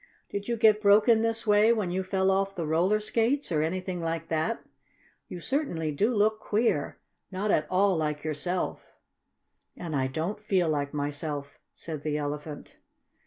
[0.31, 4.01] "Did you get broken this way when you fell off the roller skates, or anything
[4.01, 4.63] like that?
[5.27, 6.97] You certainly do look queer
[7.31, 8.81] not at all like yourself!"
[9.77, 12.77] "And I don't feel like myself," said the Elephant.